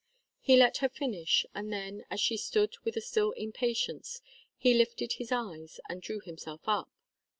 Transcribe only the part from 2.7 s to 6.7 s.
with a still impatience, he lifted his eyes and drew himself